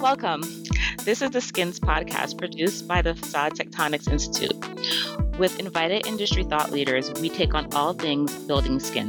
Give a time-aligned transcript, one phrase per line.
[0.00, 0.42] Welcome.
[1.04, 4.54] This is the Skins podcast produced by the Facade Tectonics Institute.
[5.40, 9.08] With invited industry thought leaders, we take on all things building skin.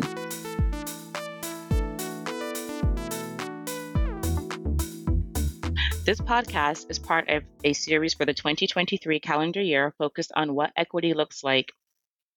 [6.06, 10.72] This podcast is part of a series for the 2023 calendar year focused on what
[10.76, 11.72] equity looks like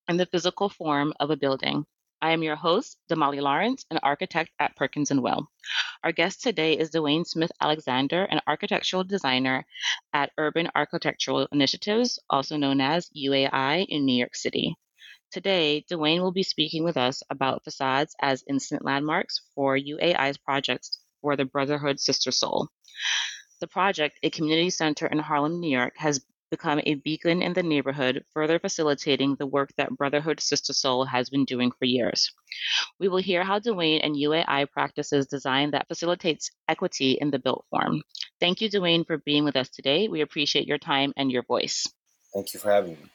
[0.08, 1.86] in the physical form of a building.
[2.22, 5.50] I am your host, Dahmahlee Lawrence, an architect at Perkins & Will.
[6.04, 9.66] Our guest today is Dwayne Smith Alexander, an architectural designer
[10.12, 14.76] at Urban Architectural Initiatives, also known as UAI in New York City.
[15.32, 21.00] Today, Dwayne will be speaking with us about facades as instant landmarks for UAI's projects
[21.22, 22.68] for the Brotherhood Sister Sol.
[23.60, 27.62] The project, a community center in Harlem, New York, has become a beacon in the
[27.62, 32.30] neighborhood, further facilitating the work that Brotherhood Sister Sol has been doing for years.
[33.00, 37.64] We will hear how Dwayne and UAI practices design that facilitates equity in the built
[37.70, 38.02] form.
[38.38, 40.08] Thank you, Dwayne, for being with us today.
[40.08, 41.86] We appreciate your time and your voice.
[42.34, 43.08] Thank you for having me.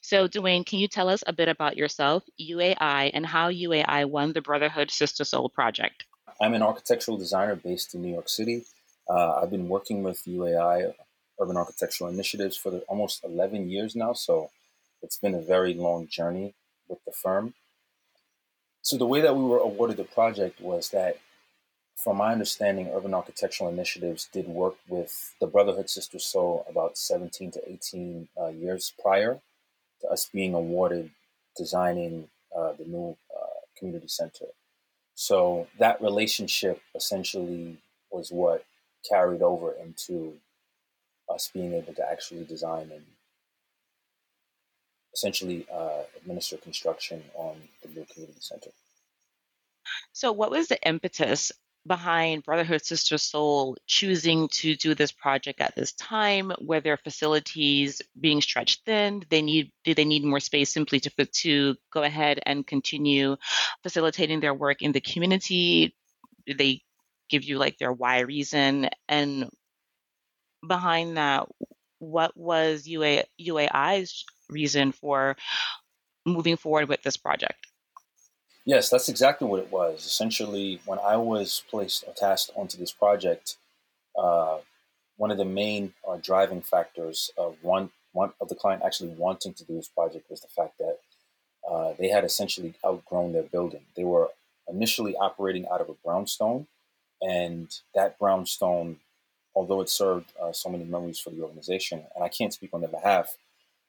[0.00, 4.32] So, Dwayne, can you tell us a bit about yourself, UAI, and how UAI won
[4.32, 6.04] the Brotherhood Sister Sol project?
[6.40, 8.64] I'm an architectural designer based in New York City.
[9.08, 10.94] Uh, I've been working with UAI
[11.40, 14.12] urban architectural initiatives for the, almost 11 years now.
[14.12, 14.50] So
[15.02, 16.54] it's been a very long journey
[16.88, 17.54] with the firm.
[18.82, 21.18] So the way that we were awarded the project was that,
[21.96, 27.50] from my understanding, Urban Architectural Initiatives did work with the Brotherhood Sister Sol about 17
[27.52, 29.40] to 18 uh, years prior
[30.00, 31.10] to us being awarded
[31.56, 33.46] designing uh, the new uh,
[33.76, 34.46] community center.
[35.14, 37.76] So that relationship essentially
[38.10, 38.64] was what
[39.06, 40.38] carried over into
[41.32, 43.04] us being able to actually design and
[45.14, 48.70] essentially uh, administer construction on the new community center.
[50.12, 51.52] So, what was the impetus
[51.86, 56.52] behind Brotherhood Sister Sol choosing to do this project at this time?
[56.60, 59.20] Were their facilities being stretched thin?
[59.20, 63.36] Did they need did they need more space simply to to go ahead and continue
[63.82, 65.96] facilitating their work in the community?
[66.46, 66.82] Did they
[67.28, 68.90] give you like their why reason?
[69.08, 69.48] And
[70.66, 71.46] behind that,
[71.98, 75.36] what was UA, UAI's reason for
[76.26, 77.66] moving forward with this project?
[78.64, 80.04] Yes, that's exactly what it was.
[80.04, 83.56] Essentially, when I was placed or tasked onto this project,
[84.18, 84.58] uh,
[85.16, 89.54] one of the main uh, driving factors of one one of the client actually wanting
[89.54, 90.98] to do this project was the fact that
[91.68, 93.82] uh, they had essentially outgrown their building.
[93.96, 94.30] They were
[94.66, 96.66] initially operating out of a brownstone,
[97.20, 98.96] and that brownstone
[99.54, 102.80] although it served uh, so many memories for the organization, and I can't speak on
[102.80, 103.36] their behalf,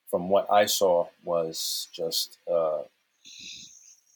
[0.10, 2.82] from what I saw was just uh,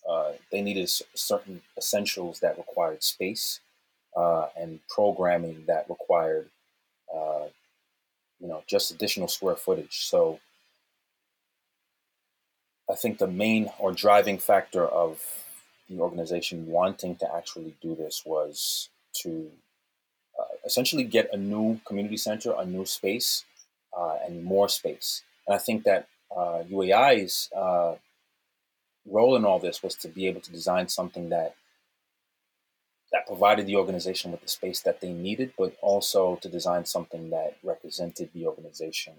[0.07, 3.59] uh, they needed certain essentials that required space
[4.16, 6.50] uh, and programming that required,
[7.13, 7.45] uh,
[8.39, 10.06] you know, just additional square footage.
[10.06, 10.39] So
[12.89, 15.23] I think the main or driving factor of
[15.89, 18.89] the organization wanting to actually do this was
[19.22, 19.50] to
[20.65, 23.45] essentially get a new community center, a new space,
[23.97, 25.23] uh, and more space.
[25.47, 27.95] And I think that uh, UAI's uh,
[29.05, 31.55] role in all this was to be able to design something that
[33.11, 37.29] that provided the organization with the space that they needed, but also to design something
[37.29, 39.13] that represented the organization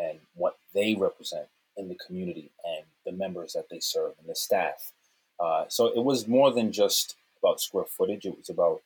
[0.00, 4.34] and what they represent in the community and the members that they serve and the
[4.34, 4.92] staff.
[5.38, 8.26] Uh, so it was more than just about square footage.
[8.26, 8.82] It was about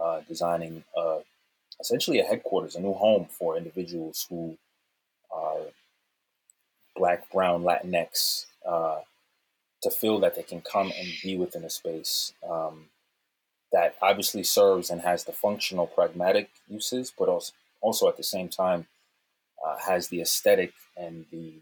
[0.00, 1.18] uh, designing uh,
[1.80, 4.56] essentially a headquarters, a new home for individuals who
[5.32, 5.60] are
[6.96, 9.00] Black, Brown, Latinx, uh,
[9.82, 12.86] to feel that they can come and be within a space um,
[13.72, 18.48] that obviously serves and has the functional, pragmatic uses, but also also at the same
[18.48, 18.86] time
[19.64, 21.54] uh, has the aesthetic and the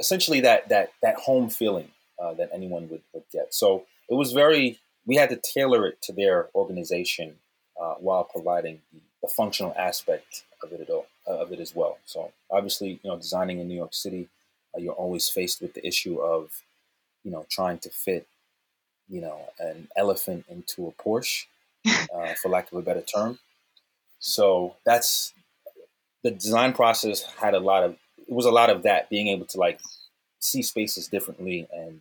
[0.00, 3.52] essentially that that that home feeling uh, that anyone would, would get.
[3.52, 7.36] So it was very we had to tailor it to their organization
[7.80, 11.98] uh, while providing the, the, functional aspect of it, all, uh, of it as well.
[12.06, 14.28] So obviously, you know, designing in New York City,
[14.74, 16.62] uh, you're always faced with the issue of,
[17.24, 18.26] you know, trying to fit,
[19.08, 21.46] you know, an elephant into a Porsche,
[21.86, 23.38] uh, for lack of a better term.
[24.18, 25.34] So that's
[26.22, 29.46] the design process had a lot of it was a lot of that being able
[29.46, 29.80] to like
[30.40, 32.00] see spaces differently and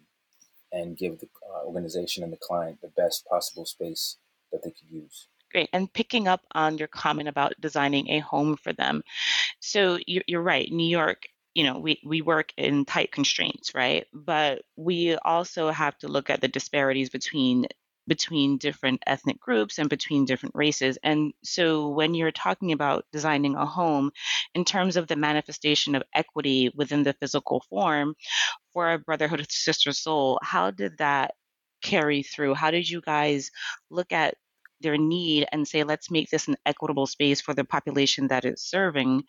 [0.72, 4.18] and give the uh, organization and the client the best possible space
[4.52, 5.28] that they could use.
[5.56, 5.70] Great.
[5.72, 9.02] And picking up on your comment about designing a home for them.
[9.62, 11.24] So you're, you're right, New York
[11.54, 16.30] you know we, we work in tight constraints right but we also have to look
[16.30, 17.66] at the disparities between
[18.08, 20.98] between different ethnic groups and between different races.
[21.02, 24.12] And so when you're talking about designing a home,
[24.54, 28.14] in terms of the manifestation of equity within the physical form,
[28.74, 31.34] for a Brotherhood of Sister Sol, how did that
[31.82, 32.54] carry through?
[32.54, 33.50] How did you guys
[33.90, 34.36] look at
[34.82, 38.64] their need and say, let's make this an equitable space for the population that it's
[38.64, 39.24] serving?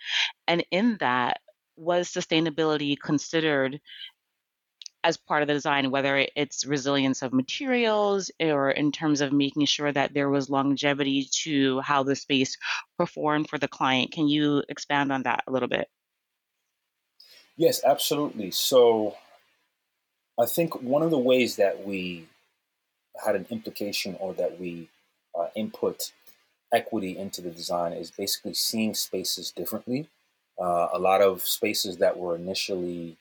[0.47, 1.41] And in that,
[1.77, 3.81] was sustainability considered
[5.05, 9.65] as part of the design, whether it's resilience of materials or in terms of making
[9.67, 12.57] sure that there was longevity to how the space
[12.99, 14.11] performed for the client.
[14.11, 15.89] Can you expand on that a little bit?
[17.57, 18.51] Yes, absolutely.
[18.51, 19.17] So
[20.39, 22.27] I think one of the ways that we
[23.25, 24.89] had an implication or that we
[25.39, 26.13] uh, input
[26.73, 30.09] equity into the design is basically seeing spaces differently.
[30.61, 33.17] Uh, a lot of spaces that were initially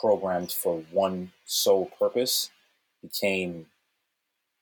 [0.00, 2.50] programmed for one sole purpose
[3.02, 3.66] became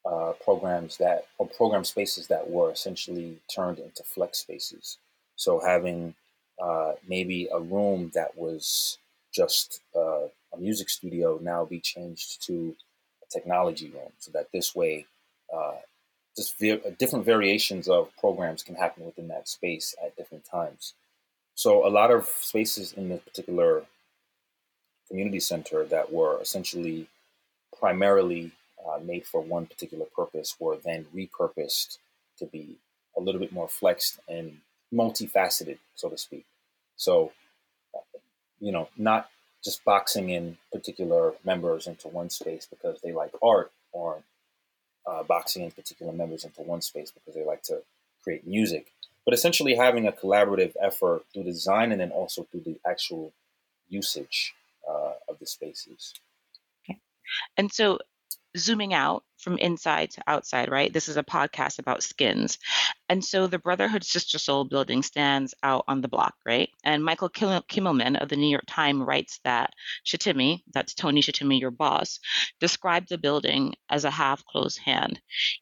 [0.05, 4.99] uh, programs that or program spaces that were essentially turned into flex spaces.
[5.37, 6.14] So having
[6.62, 8.99] uh, maybe a room that was
[9.35, 12.75] just uh, a music studio now be changed to
[13.23, 15.06] a technology room, so that this way,
[15.55, 15.75] uh,
[16.37, 16.59] just
[16.99, 20.94] different variations of programs can happen within that space at different times.
[21.55, 23.85] So a lot of spaces in this particular
[25.09, 27.06] community center that were essentially
[27.79, 28.53] primarily
[28.87, 31.99] uh, made for one particular purpose were then repurposed
[32.38, 32.77] to be
[33.17, 34.59] a little bit more flexed and
[34.93, 36.44] multifaceted, so to speak.
[36.97, 37.33] So,
[37.94, 38.19] uh,
[38.61, 39.31] you know, not
[39.65, 44.19] just boxing in particular members into one space because they like art or
[45.06, 47.82] uh, boxing in particular members into one space because they like to
[48.23, 48.93] create music,
[49.25, 53.32] but essentially having a collaborative effort through design and then also through the actual
[53.88, 54.55] usage
[54.88, 56.14] uh, of the spaces.
[56.85, 56.99] Okay.
[57.56, 57.99] And so,
[58.56, 60.93] zooming out from inside to outside, right?
[60.93, 62.58] This is a podcast about skins.
[63.08, 66.69] And so the Brotherhood Sister Sol building stands out on the block, right?
[66.85, 69.70] And Michael Kimmelman of the New York Times writes that
[70.05, 72.19] Shitemi, that's Tony Shitemi, your boss,
[72.61, 75.20] described the building as a half closed hand.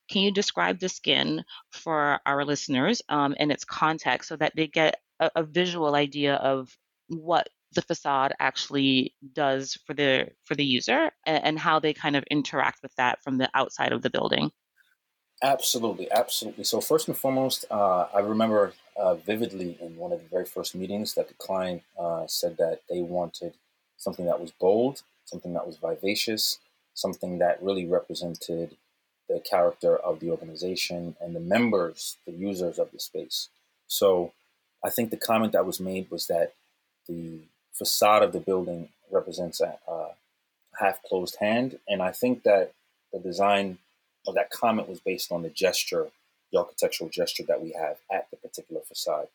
[0.08, 4.66] Can you describe the skin for our listeners um, in its context so that they
[4.66, 6.74] get a, a visual idea of
[7.08, 12.24] what the facade actually does for the for the user and, how they kind of
[12.30, 14.50] interact with that from the outside of the building.
[15.42, 16.64] Absolutely, absolutely.
[16.64, 20.74] So first and foremost, uh, I remember uh, vividly in one of the very first
[20.74, 23.54] meetings that the client uh, said that they wanted
[23.96, 26.58] something that was bold, something that was vivacious,
[26.94, 28.76] something that really represented
[29.28, 33.48] the character of the organization and the members, the users of the space.
[33.86, 34.32] So
[34.84, 36.52] I think the comment that was made was that
[37.08, 37.40] the
[37.74, 40.08] facade of the building represents a, a
[40.78, 41.78] half closed hand.
[41.88, 42.72] And I think that
[43.12, 43.78] the design
[44.26, 46.08] of that comment was based on the gesture,
[46.52, 49.28] the architectural gesture that we have at the particular facade.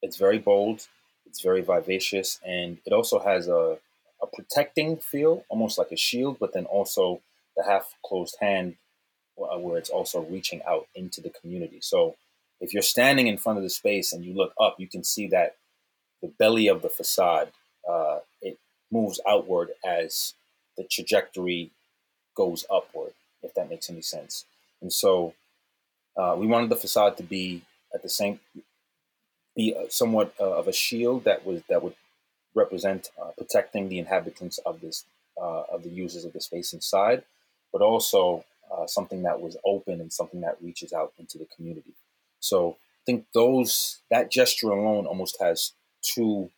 [0.00, 0.86] It's very bold,
[1.26, 3.78] it's very vivacious, and it also has a,
[4.20, 7.20] a protecting feel, almost like a shield, but then also
[7.56, 8.76] the half closed hand
[9.38, 11.78] uh, where it's also reaching out into the community.
[11.80, 12.16] So
[12.60, 15.26] if you're standing in front of the space and you look up, you can see
[15.28, 15.56] that
[16.20, 17.50] the belly of the facade
[17.88, 18.58] uh, it
[18.90, 20.34] moves outward as
[20.76, 21.70] the trajectory
[22.34, 23.12] goes upward,
[23.42, 24.44] if that makes any sense.
[24.80, 25.34] And so
[26.16, 27.62] uh, we wanted the facade to be
[27.94, 28.40] at the same,
[29.56, 31.94] be somewhat uh, of a shield that was that would
[32.54, 35.04] represent uh, protecting the inhabitants of this
[35.40, 37.22] uh, of the users of the space inside,
[37.72, 41.92] but also uh, something that was open and something that reaches out into the community.
[42.40, 45.72] So I think those that gesture alone almost has
[46.02, 46.50] two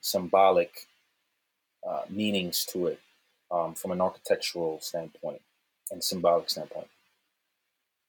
[0.00, 0.86] symbolic
[1.86, 3.00] uh, meanings to it
[3.50, 5.40] um, from an architectural standpoint
[5.90, 6.88] and symbolic standpoint.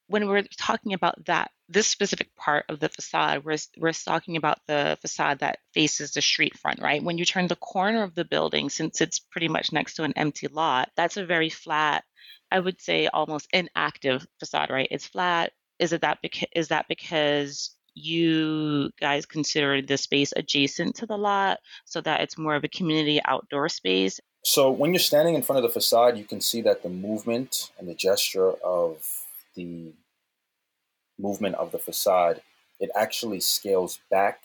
[0.07, 4.57] When we're talking about that, this specific part of the facade, we're, we're talking about
[4.65, 7.03] the facade that faces the street front, right?
[7.03, 10.13] When you turn the corner of the building, since it's pretty much next to an
[10.15, 12.03] empty lot, that's a very flat,
[12.51, 14.87] I would say almost inactive facade, right?
[14.89, 15.53] It's flat.
[15.77, 16.17] Is it that
[16.55, 22.37] is that because you guys consider the space adjacent to the lot so that it's
[22.37, 24.19] more of a community outdoor space?
[24.43, 27.71] So when you're standing in front of the facade, you can see that the movement
[27.77, 29.91] and the gesture of the
[31.19, 32.41] movement of the facade,
[32.79, 34.41] it actually scales back,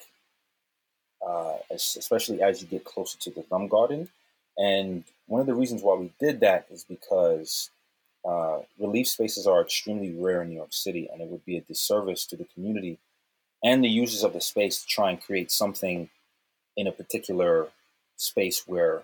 [1.27, 4.09] uh, especially as you get closer to the gum garden.
[4.59, 7.71] And one of the reasons why we did that is because
[8.25, 11.61] uh, relief spaces are extremely rare in New York City, and it would be a
[11.61, 12.99] disservice to the community
[13.65, 16.11] and the users of the space to try and create something
[16.77, 17.69] in a particular
[18.17, 19.03] space where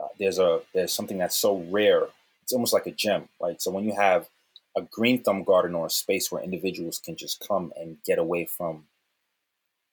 [0.00, 2.06] uh, there's a there's something that's so rare
[2.42, 4.28] it's almost like a gem right so when you have
[4.76, 8.44] a green thumb garden or a space where individuals can just come and get away
[8.44, 8.84] from,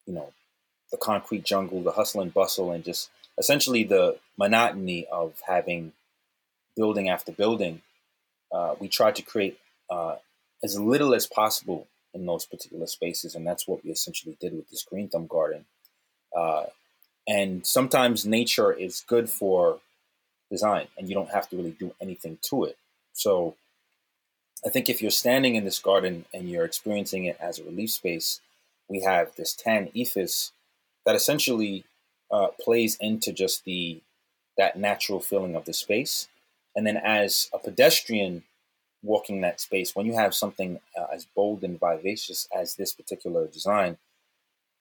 [0.06, 0.34] you know,
[0.92, 5.94] the concrete jungle, the hustle and bustle, and just essentially the monotony of having
[6.76, 7.82] building after building.
[8.52, 9.58] Uh, we tried to create
[9.90, 10.16] uh,
[10.64, 14.70] as little as possible in those particular spaces, and that's what we essentially did with
[14.70, 15.66] this green thumb garden.
[16.36, 16.66] Uh,
[17.28, 19.80] and sometimes nature is good for
[20.50, 22.78] design, and you don't have to really do anything to it.
[23.14, 23.56] So
[24.66, 27.92] I think if you're standing in this garden and you're experiencing it as a relief
[27.92, 28.42] space,
[28.88, 30.52] we have this tan ephes
[31.06, 31.86] that essentially
[32.32, 34.02] uh, plays into just the
[34.58, 36.28] that natural feeling of the space.
[36.76, 38.44] And then as a pedestrian
[39.04, 43.48] walking that space, when you have something uh, as bold and vivacious as this particular
[43.48, 43.98] design,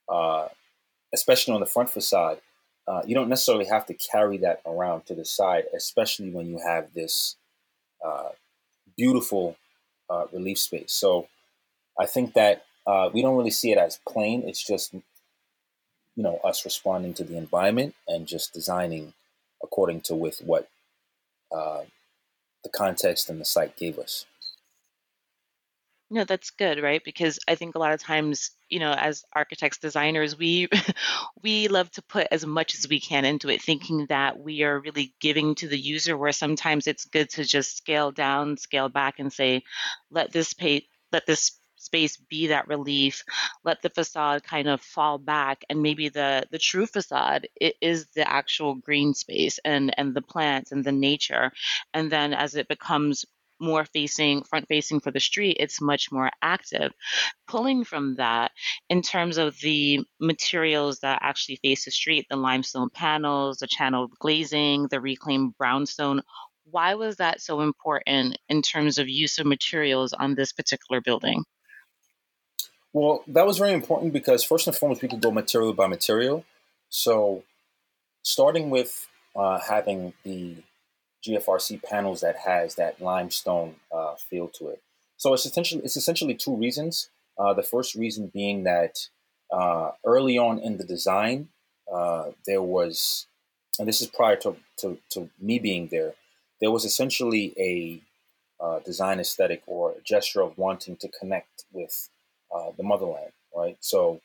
[0.08, 0.48] uh,
[1.14, 2.40] especially on the front facade,
[2.86, 6.58] uh, you don't necessarily have to carry that around to the side, especially when you
[6.58, 7.36] have this
[8.04, 8.30] uh,
[8.96, 9.56] beautiful
[10.08, 10.92] uh, relief space.
[10.92, 11.28] So
[11.98, 14.42] I think that uh, we don't really see it as plain.
[14.46, 15.02] It's just, you
[16.16, 19.14] know, us responding to the environment and just designing
[19.62, 20.68] according to with what
[22.62, 24.26] the context and the site gave us.
[26.12, 27.00] No, that's good, right?
[27.04, 30.68] Because I think a lot of times, you know, as architects, designers, we
[31.42, 34.80] we love to put as much as we can into it, thinking that we are
[34.80, 36.16] really giving to the user.
[36.16, 39.62] Where sometimes it's good to just scale down, scale back, and say,
[40.10, 43.22] let this pay, let this space be that relief
[43.64, 48.06] let the facade kind of fall back and maybe the the true facade it is
[48.14, 51.52] the actual green space and and the plants and the nature.
[51.94, 53.24] And then as it becomes
[53.62, 56.92] more facing front facing for the street it's much more active.
[57.46, 58.52] Pulling from that
[58.88, 64.12] in terms of the materials that actually face the street the limestone panels the channeled
[64.18, 66.22] glazing the reclaimed brownstone
[66.64, 71.44] why was that so important in terms of use of materials on this particular building
[72.92, 76.44] well that was very important because first and foremost we could go material by material
[76.88, 77.42] so
[78.22, 80.56] starting with uh, having the
[81.24, 84.82] GFRC panels that has that limestone uh, feel to it.
[85.16, 87.10] So it's essentially it's essentially two reasons.
[87.38, 89.08] Uh, the first reason being that
[89.52, 91.48] uh, early on in the design,
[91.92, 93.26] uh, there was,
[93.78, 96.14] and this is prior to, to, to, me being there,
[96.60, 98.00] there was essentially a
[98.62, 102.10] uh, design aesthetic or a gesture of wanting to connect with
[102.54, 103.76] uh, the motherland, right?
[103.80, 104.20] So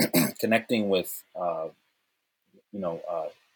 [0.38, 3.00] connecting with, you know,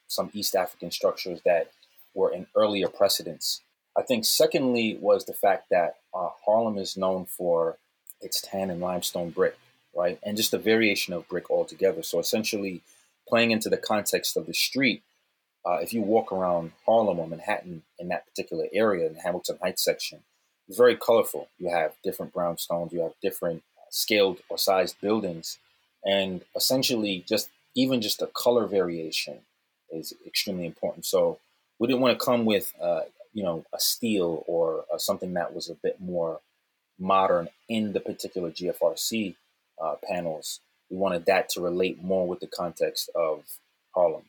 [0.07, 1.71] some East African structures that
[2.15, 3.63] were in earlier precedents.
[3.97, 7.77] I think, secondly, was the fact that uh, Harlem is known for
[8.21, 9.57] its tan and limestone brick,
[9.95, 10.19] right?
[10.23, 12.03] And just a variation of brick altogether.
[12.03, 12.83] So, essentially,
[13.29, 15.03] playing into the context of the street,
[15.65, 19.59] uh, if you walk around Harlem or Manhattan in that particular area, in the Hamilton
[19.61, 20.21] Heights section,
[20.71, 21.49] it's very colorful.
[21.59, 25.59] You have different brownstones, you have different scaled or sized buildings,
[26.07, 29.39] and essentially, just even just the color variation
[29.91, 31.07] is extremely important.
[31.07, 31.41] So,
[31.81, 33.01] we didn't want to come with uh,
[33.35, 36.39] you know a steel or uh, something that was a bit more
[37.01, 39.35] modern in the particular GFRC
[39.83, 40.61] uh, panels.
[40.89, 43.43] We wanted that to relate more with the context of
[43.93, 44.23] Harlem.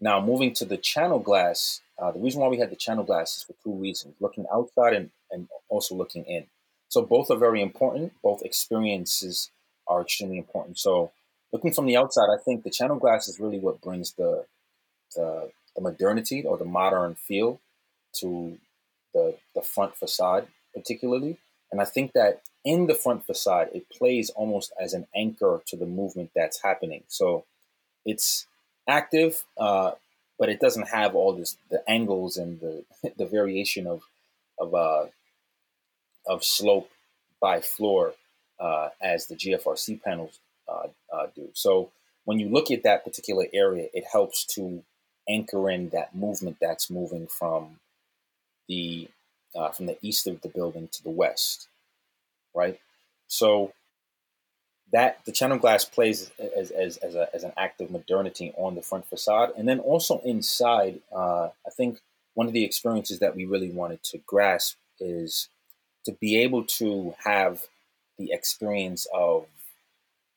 [0.00, 3.36] Now, moving to the channel glass, uh, the reason why we had the channel glass
[3.36, 6.46] is for two reasons: looking outside and, and also looking in.
[6.88, 8.12] So both are very important.
[8.22, 9.50] Both experiences
[9.86, 10.78] are extremely important.
[10.78, 11.12] So
[11.52, 14.46] looking from the outside, I think the channel glass is really what brings the
[15.14, 17.60] the the modernity or the modern feel
[18.20, 18.58] to
[19.14, 21.38] the the front facade particularly
[21.70, 25.76] and i think that in the front facade it plays almost as an anchor to
[25.76, 27.44] the movement that's happening so
[28.04, 28.46] it's
[28.90, 29.92] active uh,
[30.40, 32.84] but it doesn't have all this the angles and the
[33.16, 34.02] the variation of
[34.58, 35.06] of uh,
[36.26, 36.90] of slope
[37.40, 38.14] by floor
[38.58, 41.48] uh, as the GFRC panels uh, uh, do.
[41.54, 41.90] So
[42.24, 44.82] when you look at that particular area, it helps to
[45.28, 47.78] anchor in that movement that's moving from
[48.68, 49.08] the
[49.54, 51.68] uh, from the east of the building to the west,
[52.54, 52.78] right?
[53.26, 53.72] So
[54.92, 58.74] that the channel glass plays as, as, as, a, as an act of modernity on
[58.74, 61.00] the front facade, and then also inside.
[61.14, 62.00] Uh, I think
[62.34, 65.48] one of the experiences that we really wanted to grasp is
[66.04, 67.66] to be able to have
[68.18, 69.46] the experience of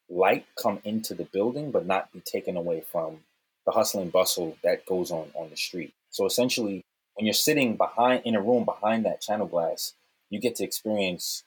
[0.09, 3.19] light come into the building, but not be taken away from
[3.65, 5.93] the hustle and bustle that goes on on the street.
[6.09, 6.83] So essentially,
[7.15, 9.93] when you're sitting behind in a room behind that channel glass,
[10.29, 11.43] you get to experience,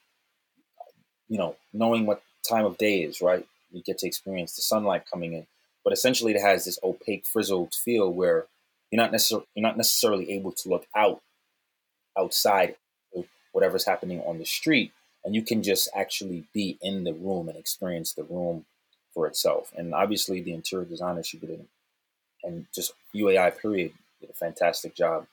[1.28, 3.46] you know, knowing what time of day is, right?
[3.72, 5.46] You get to experience the sunlight coming in,
[5.84, 8.46] but essentially it has this opaque, frizzled feel where
[8.90, 11.20] you're not necessarily you're not necessarily able to look out
[12.18, 12.76] outside
[13.52, 14.92] whatever's happening on the street,
[15.24, 18.66] and you can just actually be in the room and experience the room
[19.14, 19.72] for itself.
[19.74, 21.66] And obviously, the interior designer should did it,
[22.44, 25.26] and just UAI period did a fantastic job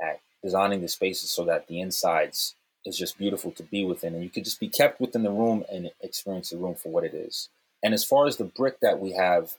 [0.00, 2.54] at designing the spaces so that the insides
[2.84, 5.64] is just beautiful to be within, and you could just be kept within the room
[5.70, 7.48] and experience the room for what it is.
[7.82, 9.54] And as far as the brick that we have,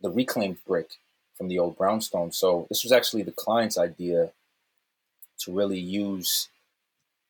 [0.00, 0.90] the reclaimed brick
[1.36, 2.32] from the old brownstone.
[2.32, 4.30] So this was actually the client's idea
[5.40, 6.48] to really use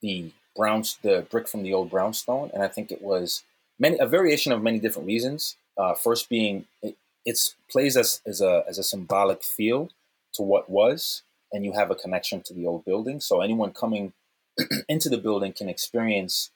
[0.00, 3.42] the brown the brick from the old brownstone, and I think it was
[3.78, 5.56] many a variation of many different reasons.
[5.76, 9.90] Uh, first being it it's plays as, as a as a symbolic feel
[10.34, 11.22] to what was,
[11.52, 13.20] and you have a connection to the old building.
[13.20, 14.12] So anyone coming
[14.88, 16.50] into the building can experience,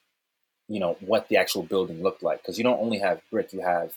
[0.67, 2.41] you know, what the actual building looked like.
[2.41, 3.93] Because you don't only have brick, you have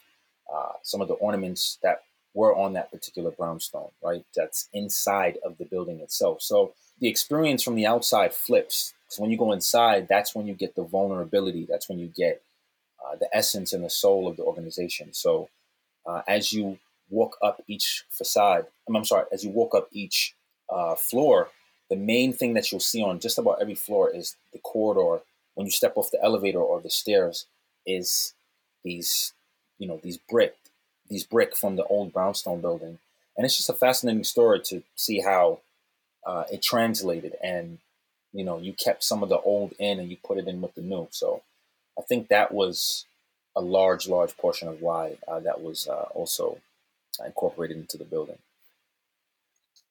[0.52, 2.02] uh, some of the ornaments that
[2.35, 4.25] were on that particular brownstone, right?
[4.35, 6.42] That's inside of the building itself.
[6.42, 8.94] So the experience from the outside flips.
[9.04, 11.66] Because when you go inside, that's when you get the vulnerability.
[11.68, 12.42] That's when you get
[13.04, 15.12] uh, the essence and the soul of the organization.
[15.12, 15.49] So
[16.06, 16.78] uh, as you
[17.11, 20.35] walk up each facade, I'm sorry, as you walk up each
[20.71, 21.49] uh, floor,
[21.93, 25.23] the main thing that you'll see on just about every floor is the corridor.
[25.55, 27.45] When you step off the elevator or the stairs,
[27.85, 28.33] is
[28.83, 29.35] these,
[29.79, 30.57] you know, these brick,
[31.11, 32.99] these brick from the old brownstone building,
[33.37, 35.59] and it's just a fascinating story to see how
[36.27, 37.77] uh, it translated, and
[38.33, 40.75] you know, you kept some of the old in and you put it in with
[40.75, 41.09] the new.
[41.11, 41.43] So,
[41.99, 43.05] I think that was
[43.55, 46.57] a large, large portion of why uh, that was uh, also
[47.23, 48.39] incorporated into the building.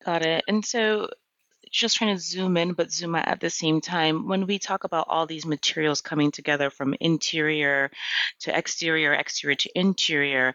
[0.03, 0.43] Got it.
[0.47, 1.09] And so
[1.71, 4.83] just trying to zoom in but zoom out at the same time when we talk
[4.83, 7.89] about all these materials coming together from interior
[8.39, 10.53] to exterior exterior to interior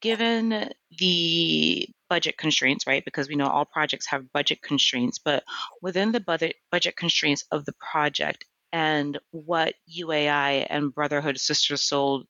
[0.00, 3.04] given the budget constraints right?
[3.04, 5.44] Because we know all projects have budget constraints but
[5.80, 12.24] within the budget budget constraints of the project and what UAI and Brotherhood Sister Sol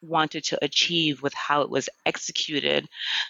[0.00, 2.86] wanted to achieve with how it was executed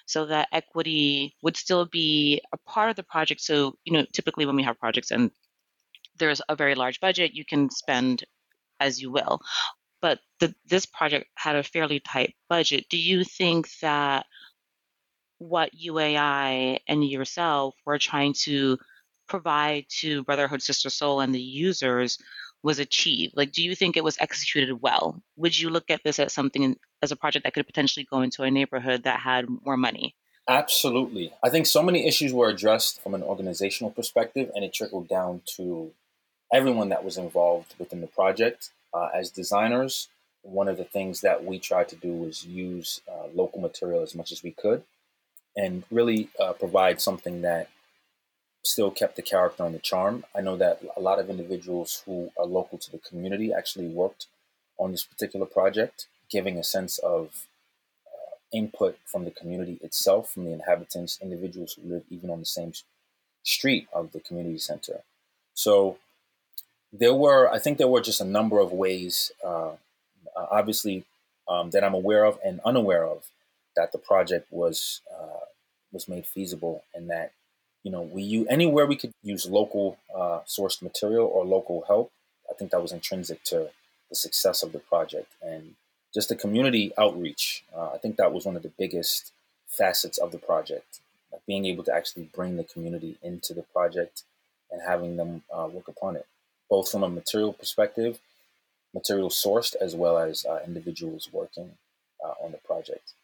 [0.07, 3.41] so that equity would still be a part of the project.
[3.41, 5.31] So you know typically when we have projects and
[6.19, 8.25] there's a very large budget you can spend
[8.81, 9.41] as you will.
[10.01, 12.87] But the, this project had a fairly tight budget.
[12.89, 14.27] Do you think that
[15.39, 18.79] what uai and yourself were trying to
[19.29, 22.19] provide to brotherhood sister sol and the users
[22.63, 23.37] was achieved?
[23.37, 25.23] Like, do you think it was executed well?
[25.37, 28.43] Would you look at this as something as a project that could potentially go into
[28.43, 30.15] a neighborhood that had more money?
[30.49, 31.33] Absolutely.
[31.43, 35.43] I think so many issues were addressed from an organizational perspective, and it trickled down
[35.57, 35.93] to
[36.53, 38.71] everyone that was involved within the project.
[38.95, 40.09] Uh, as designers,
[40.43, 44.15] one of the things that we tried to do was use uh, local material as
[44.15, 44.83] much as we could
[45.55, 47.69] and really uh, provide something that
[48.63, 50.25] still kept the character and the charm.
[50.35, 54.27] I know that a lot of individuals who are local to the community actually worked
[54.79, 57.47] on this particular project, giving a sense of
[58.07, 62.47] uh, input from the community itself, from the inhabitants, individuals who live even on the
[62.47, 62.73] same
[63.43, 65.01] street of the community center.
[65.55, 65.99] So
[66.93, 69.73] there were, I think there were just a number of ways, uh,
[70.37, 71.05] obviously,
[71.49, 73.31] um, that I'm aware of and unaware of,
[73.77, 75.47] that the project was uh,
[75.93, 77.33] was made feasible, and that
[77.89, 82.13] you know, we use anywhere we could use local uh, sourced material or local help.
[82.51, 83.71] I think that was intrinsic to
[84.11, 85.75] the success of the project and
[86.13, 87.65] just the community outreach.
[87.75, 89.33] Uh, I think that was one of the biggest
[89.67, 91.01] facets of the project,
[91.33, 94.23] like being able to actually bring the community into the project
[94.71, 96.27] and having them uh, work upon it,
[96.69, 98.19] both from a material perspective,
[98.93, 101.71] material sourced, as well as uh, individuals working
[102.23, 103.15] uh, on the project.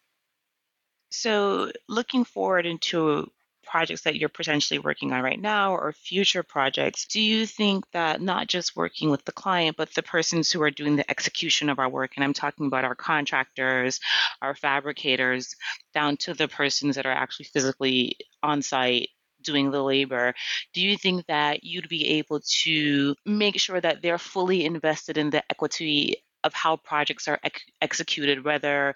[1.10, 3.30] So, looking forward into
[3.64, 8.20] projects that you're potentially working on right now or future projects, do you think that
[8.20, 11.78] not just working with the client, but the persons who are doing the execution of
[11.78, 14.00] our work, and I'm talking about our contractors,
[14.42, 15.56] our fabricators,
[15.92, 19.08] down to the persons that are actually physically on site
[19.44, 20.34] doing the labor,
[20.72, 25.30] do you think that you'd be able to make sure that they're fully invested in
[25.30, 28.94] the equity of how projects are ex- executed, whether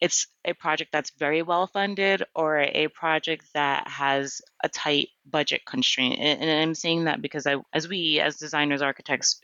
[0.00, 5.62] it's a project that's very well funded or a project that has a tight budget
[5.66, 6.18] constraint.
[6.18, 9.40] And, and I'm saying that because I, as we, as designers, architects,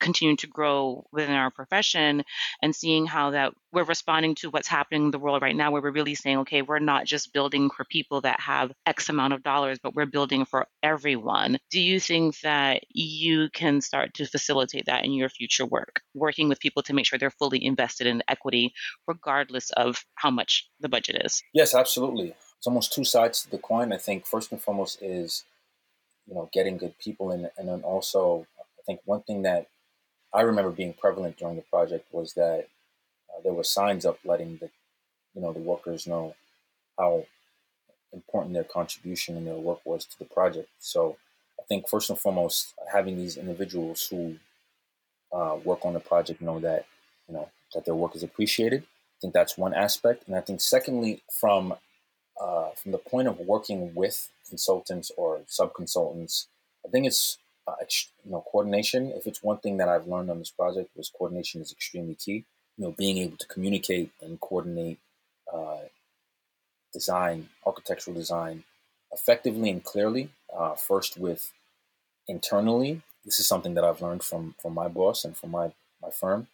[0.00, 2.22] continue to grow within our profession
[2.62, 5.82] and seeing how that we're responding to what's happening in the world right now where
[5.82, 9.42] we're really saying okay we're not just building for people that have x amount of
[9.42, 11.58] dollars but we're building for everyone.
[11.70, 16.48] Do you think that you can start to facilitate that in your future work working
[16.48, 18.72] with people to make sure they're fully invested in equity
[19.06, 21.42] regardless of how much the budget is?
[21.52, 22.34] Yes absolutely.
[22.58, 24.26] It's almost two sides to the coin i think.
[24.26, 25.44] First and foremost is
[26.26, 29.66] you know getting good people in and then also I think one thing that
[30.32, 32.68] I remember being prevalent during the project was that
[33.30, 34.70] uh, there were signs up letting the
[35.34, 36.34] you know the workers know
[36.98, 37.24] how
[38.12, 40.68] important their contribution and their work was to the project.
[40.78, 41.16] So
[41.58, 44.36] I think first and foremost, having these individuals who
[45.32, 46.86] uh, work on the project know that
[47.28, 48.82] you know that their work is appreciated.
[48.82, 51.74] I think that's one aspect, and I think secondly, from
[52.40, 56.46] uh, from the point of working with consultants or sub consultants,
[56.86, 57.84] I think it's uh,
[58.24, 59.12] you know coordination.
[59.12, 62.44] If it's one thing that I've learned on this project, was coordination is extremely key.
[62.76, 64.98] You know, being able to communicate and coordinate
[65.52, 65.88] uh,
[66.92, 68.64] design, architectural design,
[69.12, 70.30] effectively and clearly.
[70.56, 71.52] Uh, first with
[72.26, 76.10] internally, this is something that I've learned from from my boss and from my my
[76.10, 76.48] firm,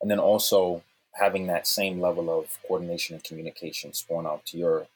[0.00, 0.82] and then also
[1.14, 4.86] having that same level of coordination and communication spawn out to your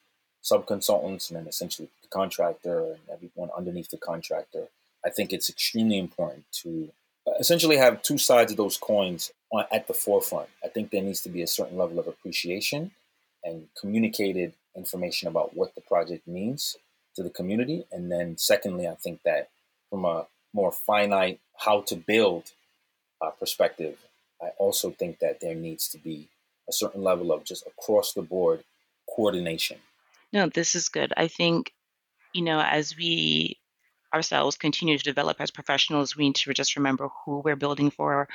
[0.41, 4.67] sub consultants and then essentially the contractor and everyone underneath the contractor.
[5.05, 6.91] I think it's extremely important to
[7.27, 9.33] uh, essentially have two sides of those coins
[9.71, 10.49] at the forefront.
[10.65, 12.93] I think there needs to be a certain level of appreciation
[13.45, 16.77] and communicated information about what the project means
[17.17, 17.85] to the community.
[17.93, 19.51] And then, secondly, I think that
[19.91, 22.53] from a more finite how to build
[23.21, 23.99] uh, perspective,
[24.41, 26.29] I also think that there needs to be
[26.69, 28.65] a certain level of just across the board
[29.15, 29.79] coordination.
[30.33, 31.13] No, this is good.
[31.17, 31.73] I think,
[32.33, 33.59] you know, as we
[34.13, 38.29] ourselves continue to develop as professionals, we need to just remember who we're building for,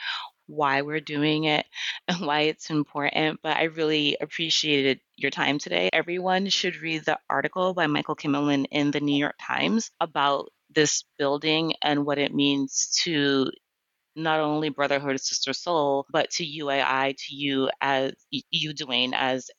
[0.47, 1.65] why we're doing it
[2.07, 3.39] and why it's important.
[3.43, 5.89] But I really appreciated your time today.
[5.93, 11.03] Everyone should read the article by Michael Kimmelman in the New York Times about this
[11.17, 13.49] building and what it means to
[14.15, 19.49] not only Brotherhood Sister Sol, but to UAI, to you as you, Dwayne, as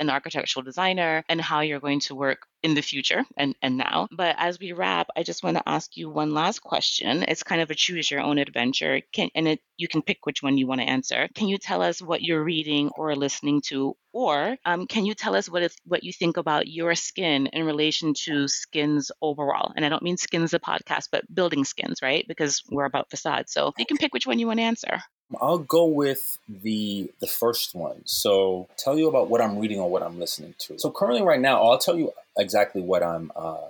[0.00, 4.08] an architectural designer and how you're going to work in the future and, and now.
[4.10, 7.22] But as we wrap, I just want to ask you one last question.
[7.22, 9.02] It's kind of a choose your own adventure.
[9.12, 11.28] Can, and it, you can pick which one you want to answer.
[11.36, 13.96] Can you tell us what you're reading or listening to?
[14.12, 17.64] Or um, can you tell us what, is, what you think about your skin in
[17.64, 19.72] relation to skins overall?
[19.76, 22.24] And I don't mean skins the podcast, but building skins, right?
[22.26, 23.48] Because we're about facade.
[23.48, 24.98] So you can pick which one you want to answer.
[25.40, 28.02] I'll go with the the first one.
[28.04, 30.78] So tell you about what I'm reading or what I'm listening to.
[30.78, 33.68] So currently, right now, I'll tell you exactly what I'm uh,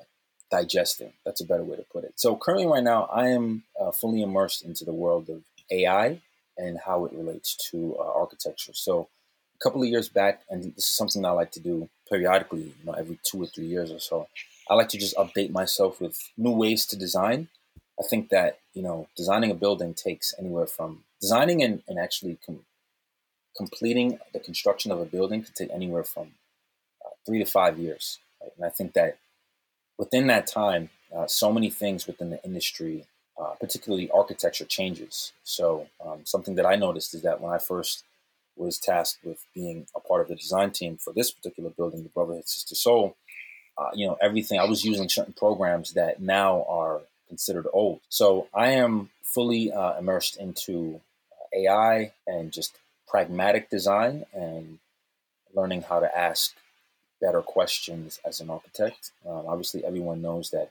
[0.51, 1.12] digesting.
[1.25, 2.12] That's a better way to put it.
[2.16, 6.21] So currently, right now, I am uh, fully immersed into the world of AI
[6.59, 8.73] and how it relates to uh, architecture.
[8.75, 9.09] So
[9.55, 12.85] a couple of years back, and this is something I like to do periodically, you
[12.85, 14.29] know, every two or three years or so.
[14.69, 17.49] I like to just update myself with new ways to design.
[17.99, 22.38] I think that you know, designing a building takes anywhere from designing and, and actually
[22.44, 22.64] com-
[23.57, 26.33] completing the construction of a building could take anywhere from
[27.05, 28.18] uh, three to five years.
[28.40, 28.52] Right?
[28.57, 29.18] And I think that
[29.98, 33.07] within that time, uh, so many things within the industry,
[33.40, 35.33] uh, particularly architecture, changes.
[35.44, 38.05] So um, something that I noticed is that when I first
[38.57, 42.09] was tasked with being a part of the design team for this particular building, the
[42.09, 43.16] Brotherhood Sister Sol,
[43.79, 48.00] uh, you know, everything I was using certain programs that now are considered old.
[48.09, 51.00] So I am fully uh, immersed into
[51.57, 52.77] AI and just
[53.09, 54.79] pragmatic design and
[55.55, 56.55] learning how to ask
[57.21, 59.12] better questions as an architect.
[59.27, 60.71] Um, obviously, everyone knows that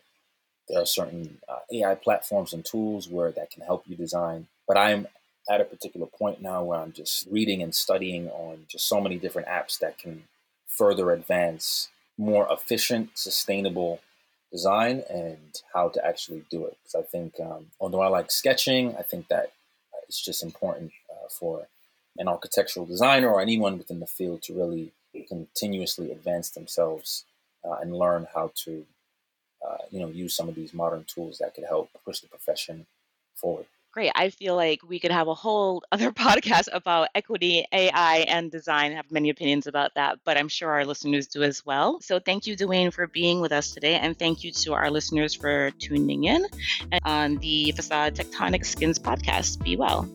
[0.69, 4.48] there are certain uh, AI platforms and tools where that can help you design.
[4.67, 5.08] But I'm
[5.50, 9.17] at a particular point now where I'm just reading and studying on just so many
[9.17, 10.24] different apps that can
[10.67, 14.00] further advance more efficient, sustainable
[14.52, 16.78] design and how to actually do it.
[16.82, 19.52] Because I think, um, although I like sketching, I think that
[20.08, 21.68] it's just important uh, for
[22.18, 24.91] an architectural designer or anyone within the field to really
[25.28, 27.26] continuously advance themselves
[27.63, 28.86] uh, and learn how to,
[29.65, 32.86] uh, you know, use some of these modern tools that could help push the profession
[33.36, 33.65] forward.
[33.95, 34.12] Great.
[34.13, 38.91] I feel like we could have a whole other podcast about equity, AI, and design.
[38.91, 42.01] I have many opinions about that, but I'm sure our listeners do as well.
[42.01, 43.93] So thank you, Dwayne, for being with us today.
[43.95, 46.45] And thank you to our listeners for tuning in
[47.05, 49.63] on the Facade Tectonic Skins podcast.
[49.63, 50.12] Be well.